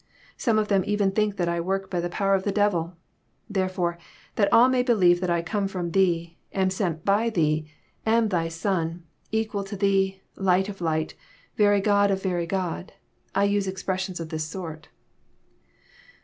Some 0.35 0.57
of 0.57 0.67
them 0.67 0.83
even 0.87 1.11
think 1.11 1.37
that 1.37 1.47
I 1.47 1.61
work 1.61 1.91
by 1.91 1.99
the 1.99 2.09
power 2.09 2.33
of 2.33 2.41
the 2.43 2.51
devil. 2.51 2.97
Therefore 3.47 3.99
that 4.33 4.51
all 4.51 4.67
may 4.67 4.81
believe 4.81 5.21
that 5.21 5.29
I 5.29 5.43
come 5.43 5.67
from 5.67 5.91
Thee, 5.91 6.39
am 6.53 6.71
sent 6.71 7.05
by 7.05 7.29
Thee, 7.29 7.69
am 8.03 8.29
Thy 8.29 8.47
Son, 8.47 9.03
equal 9.31 9.63
to 9.63 9.75
Thee, 9.77 10.23
light 10.35 10.69
of 10.69 10.81
light, 10.81 11.13
very 11.55 11.81
God 11.81 12.09
of 12.09 12.23
very 12.23 12.47
God, 12.47 12.93
I 13.35 13.43
use 13.43 13.67
expressions 13.67 14.19
of 14.19 14.29
this 14.29 14.45
sort." 14.45 14.87